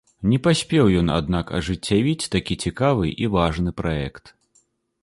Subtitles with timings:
[0.29, 4.25] Не паспеў ён, аднак, ажыццявіць такі цікавы і важны праект.